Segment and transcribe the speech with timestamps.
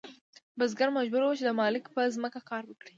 [0.57, 2.89] بزګر مجبور و چې د مالک په ځمکه کار وکړي.